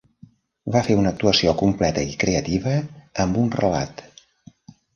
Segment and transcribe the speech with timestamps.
[0.75, 2.73] Va fer una actuació completa i creativa
[3.27, 4.05] amb un relat.